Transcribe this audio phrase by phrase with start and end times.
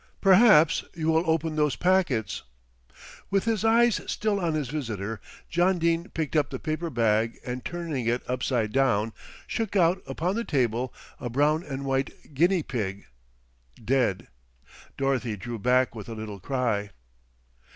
[0.19, 2.41] "Perhaps you will open those packets."
[3.29, 7.63] With his eyes still on his visitor John Dene picked up the paper bag and,
[7.63, 9.13] turning it upside down,
[9.45, 13.05] shook out upon the table a brown and white guinea pig
[13.75, 14.27] dead.
[14.97, 16.89] Dorothy drew back with a little cry.